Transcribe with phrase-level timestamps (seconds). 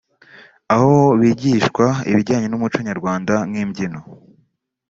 [0.73, 3.99] aho bigishwa ibijyanye n’umuco Nyarwanda nk’imbyino